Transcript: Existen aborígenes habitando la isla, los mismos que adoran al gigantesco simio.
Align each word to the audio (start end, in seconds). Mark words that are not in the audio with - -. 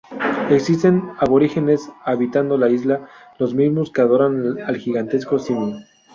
Existen 0.49 1.11
aborígenes 1.19 1.91
habitando 2.03 2.57
la 2.57 2.71
isla, 2.71 3.07
los 3.37 3.53
mismos 3.53 3.91
que 3.91 4.01
adoran 4.01 4.57
al 4.65 4.77
gigantesco 4.77 5.37
simio. 5.37 5.77